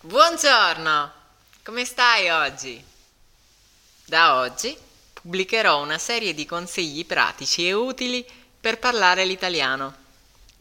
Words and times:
Buongiorno, 0.00 1.12
come 1.64 1.84
stai 1.84 2.30
oggi? 2.30 2.80
Da 4.04 4.36
oggi 4.36 4.78
pubblicherò 5.12 5.82
una 5.82 5.98
serie 5.98 6.34
di 6.34 6.46
consigli 6.46 7.04
pratici 7.04 7.66
e 7.66 7.72
utili 7.72 8.24
per 8.60 8.78
parlare 8.78 9.24
l'italiano. 9.24 9.92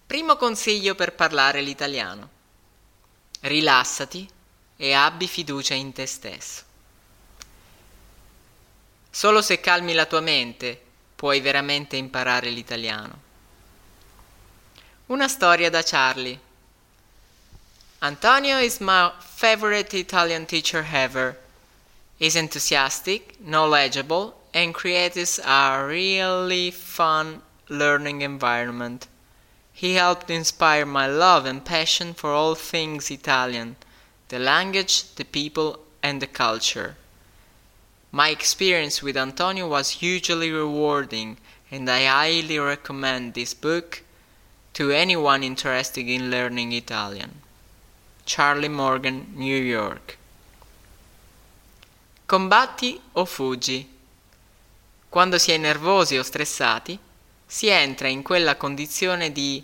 Primo 0.07 0.37
consiglio 0.37 0.95
per 0.95 1.13
parlare 1.13 1.61
l'italiano. 1.61 2.29
Rilassati 3.41 4.27
e 4.75 4.93
abbi 4.93 5.27
fiducia 5.27 5.75
in 5.75 5.93
te 5.93 6.07
stesso. 6.07 6.63
Solo 9.11 9.43
se 9.43 9.59
calmi 9.59 9.93
la 9.93 10.07
tua 10.07 10.21
mente 10.21 10.83
puoi 11.15 11.41
veramente 11.41 11.95
imparare 11.95 12.49
l'italiano. 12.49 13.21
Una 15.05 15.27
storia 15.27 15.69
da 15.69 15.83
Charlie. 15.83 16.45
Antonio 18.07 18.59
is 18.59 18.79
my 18.79 19.11
favorite 19.19 19.93
Italian 19.93 20.45
teacher 20.45 20.87
ever. 20.93 21.35
He's 22.17 22.37
enthusiastic, 22.37 23.35
knowledgeable, 23.41 24.33
and 24.53 24.73
creates 24.73 25.39
a 25.39 25.85
really 25.85 26.71
fun 26.71 27.41
learning 27.67 28.21
environment. 28.21 29.09
He 29.73 29.95
helped 29.95 30.29
inspire 30.29 30.85
my 30.85 31.05
love 31.05 31.45
and 31.45 31.65
passion 31.65 32.13
for 32.13 32.31
all 32.31 32.55
things 32.55 33.11
Italian 33.11 33.75
the 34.29 34.39
language, 34.39 35.13
the 35.15 35.25
people, 35.25 35.79
and 36.01 36.21
the 36.21 36.27
culture. 36.27 36.95
My 38.13 38.29
experience 38.29 39.03
with 39.03 39.17
Antonio 39.17 39.67
was 39.67 39.99
hugely 39.99 40.49
rewarding, 40.49 41.39
and 41.69 41.89
I 41.89 42.05
highly 42.05 42.57
recommend 42.57 43.33
this 43.33 43.53
book 43.53 44.03
to 44.75 44.91
anyone 44.91 45.43
interested 45.43 46.07
in 46.07 46.31
learning 46.31 46.71
Italian. 46.71 47.41
Charlie 48.29 48.67
Morgan, 48.67 49.31
New 49.35 49.55
York. 49.55 50.17
Combatti 52.25 52.99
o 53.13 53.23
fuggi. 53.23 53.89
Quando 55.07 55.37
si 55.37 55.53
è 55.53 55.57
nervosi 55.57 56.17
o 56.17 56.23
stressati, 56.23 56.99
si 57.45 57.67
entra 57.67 58.09
in 58.09 58.23
quella 58.23 58.57
condizione 58.57 59.31
di 59.31 59.63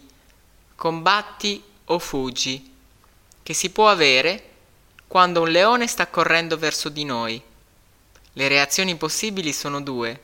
combatti 0.76 1.62
o 1.84 2.00
fuggi 2.00 2.72
che 3.44 3.54
si 3.54 3.70
può 3.70 3.90
avere 3.90 4.52
quando 5.08 5.42
un 5.42 5.50
leone 5.50 5.86
sta 5.86 6.08
correndo 6.08 6.58
verso 6.58 6.88
di 6.88 7.04
noi. 7.04 7.44
Le 8.32 8.48
reazioni 8.48 8.96
possibili 8.96 9.52
sono 9.52 9.82
due. 9.82 10.22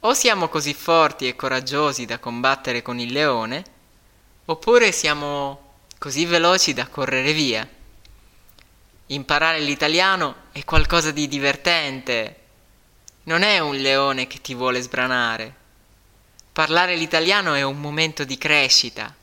O 0.00 0.12
siamo 0.12 0.48
così 0.48 0.74
forti 0.74 1.28
e 1.28 1.36
coraggiosi 1.36 2.04
da 2.04 2.18
combattere 2.18 2.82
con 2.82 2.98
il 2.98 3.12
leone, 3.12 3.64
oppure 4.46 4.90
siamo 4.90 5.63
così 6.04 6.26
veloci 6.26 6.74
da 6.74 6.86
correre 6.86 7.32
via. 7.32 7.66
Imparare 9.06 9.60
l'italiano 9.60 10.34
è 10.52 10.62
qualcosa 10.62 11.12
di 11.12 11.26
divertente. 11.28 12.40
Non 13.22 13.40
è 13.40 13.58
un 13.60 13.74
leone 13.76 14.26
che 14.26 14.42
ti 14.42 14.52
vuole 14.52 14.82
sbranare. 14.82 15.54
Parlare 16.52 16.94
l'italiano 16.94 17.54
è 17.54 17.62
un 17.62 17.80
momento 17.80 18.24
di 18.24 18.36
crescita. 18.36 19.14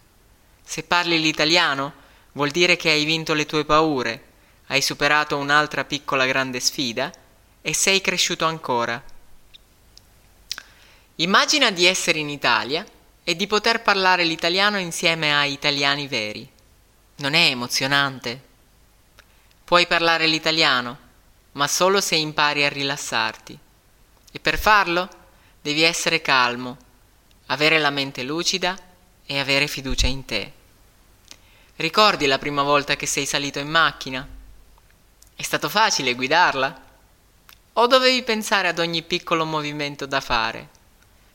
Se 0.63 0.81
parli 0.81 1.21
l'italiano 1.21 1.93
vuol 2.31 2.49
dire 2.49 2.77
che 2.77 2.89
hai 2.89 3.05
vinto 3.05 3.35
le 3.35 3.45
tue 3.45 3.63
paure, 3.63 4.23
hai 4.69 4.81
superato 4.81 5.37
un'altra 5.37 5.85
piccola 5.85 6.25
grande 6.25 6.59
sfida 6.59 7.11
e 7.61 7.75
sei 7.75 8.01
cresciuto 8.01 8.45
ancora. 8.45 8.99
Immagina 11.17 11.69
di 11.69 11.85
essere 11.85 12.17
in 12.17 12.29
Italia 12.29 12.83
e 13.23 13.35
di 13.35 13.45
poter 13.45 13.83
parlare 13.83 14.23
l'italiano 14.23 14.79
insieme 14.79 15.31
a 15.31 15.45
italiani 15.45 16.07
veri. 16.07 16.51
Non 17.21 17.35
è 17.35 17.49
emozionante? 17.49 18.41
Puoi 19.63 19.85
parlare 19.85 20.25
l'italiano, 20.25 20.97
ma 21.51 21.67
solo 21.67 22.01
se 22.01 22.15
impari 22.15 22.65
a 22.65 22.69
rilassarti. 22.69 23.57
E 24.31 24.39
per 24.39 24.57
farlo 24.57 25.07
devi 25.61 25.83
essere 25.83 26.21
calmo, 26.21 26.77
avere 27.45 27.77
la 27.77 27.91
mente 27.91 28.23
lucida 28.23 28.75
e 29.23 29.37
avere 29.37 29.67
fiducia 29.67 30.07
in 30.07 30.25
te. 30.25 30.51
Ricordi 31.75 32.25
la 32.25 32.39
prima 32.39 32.63
volta 32.63 32.95
che 32.95 33.05
sei 33.05 33.27
salito 33.27 33.59
in 33.59 33.69
macchina? 33.69 34.27
È 35.35 35.43
stato 35.43 35.69
facile 35.69 36.15
guidarla? 36.15 36.81
O 37.73 37.85
dovevi 37.85 38.23
pensare 38.23 38.67
ad 38.67 38.79
ogni 38.79 39.03
piccolo 39.03 39.45
movimento 39.45 40.07
da 40.07 40.21
fare? 40.21 40.69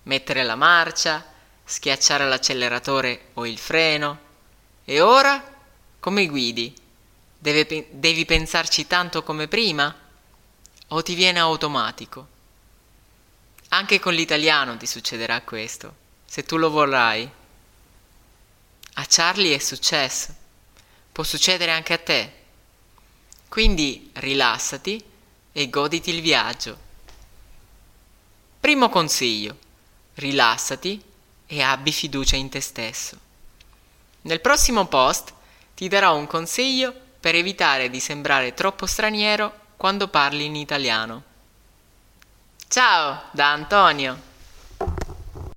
Mettere 0.03 0.43
la 0.43 0.57
marcia, 0.57 1.25
schiacciare 1.63 2.27
l'acceleratore 2.27 3.29
o 3.35 3.47
il 3.47 3.59
freno? 3.59 4.19
E 4.85 5.01
ora? 5.01 5.55
Come 6.01 6.27
guidi? 6.27 6.75
Deve, 7.39 7.89
devi 7.91 8.25
pensarci 8.25 8.87
tanto 8.87 9.23
come 9.23 9.49
prima? 9.49 9.95
O 10.89 11.03
ti 11.03 11.15
viene 11.15 11.39
automatico? 11.39 12.35
Anche 13.69 13.99
con 13.99 14.15
l'italiano 14.15 14.77
ti 14.77 14.87
succederà 14.87 15.43
questo, 15.43 15.95
se 16.25 16.45
tu 16.45 16.57
lo 16.57 16.71
vorrai. 16.71 17.29
A 18.95 19.07
Charlie 19.09 19.55
è 19.55 19.59
successo. 19.59 20.35
Può 21.13 21.25
succedere 21.25 21.73
anche 21.73 21.93
a 21.93 21.99
te. 21.99 22.33
Quindi 23.49 24.11
rilassati 24.15 25.03
e 25.53 25.71
goditi 25.71 26.11
il 26.11 26.23
viaggio. 26.23 26.79
Primo 28.61 28.89
consiglio. 28.89 29.59
Rilassati 30.15 31.03
e 31.47 31.63
abbi 31.63 31.93
fiducia 31.93 32.37
in 32.37 32.49
te 32.49 32.61
stesso. 32.61 33.19
Nel 34.23 34.41
prossimo 34.41 34.87
post 34.87 35.33
ti 35.77 35.89
darò 35.89 36.17
un 36.17 36.27
consiglio 36.27 36.95
per 37.21 37.35
evitare 37.35 37.91
di 37.91 38.01
sembrare 38.01 38.55
troppo 38.55 38.87
straniero 38.87 39.53
quando 39.77 40.09
parli 40.09 40.47
in 40.47 40.57
italiano. 40.57 41.23
Ciao 42.67 43.25
da 43.31 43.53
Antonio! 43.53 44.36